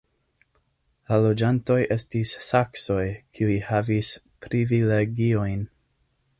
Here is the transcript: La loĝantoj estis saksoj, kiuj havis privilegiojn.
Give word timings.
La 1.11 1.19
loĝantoj 1.25 1.77
estis 1.97 2.33
saksoj, 2.47 3.05
kiuj 3.39 3.61
havis 3.69 4.13
privilegiojn. 4.47 5.65